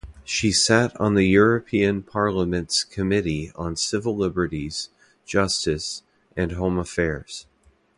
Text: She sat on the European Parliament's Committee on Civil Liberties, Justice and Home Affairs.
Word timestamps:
She 0.23 0.51
sat 0.51 0.99
on 0.99 1.13
the 1.13 1.25
European 1.25 2.01
Parliament's 2.01 2.83
Committee 2.83 3.51
on 3.53 3.75
Civil 3.75 4.17
Liberties, 4.17 4.89
Justice 5.27 6.01
and 6.35 6.53
Home 6.53 6.79
Affairs. 6.79 7.45